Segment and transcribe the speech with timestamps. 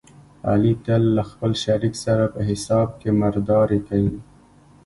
[0.49, 4.15] علي تل له خپل شریک سره په حساب کې مردارې کوي.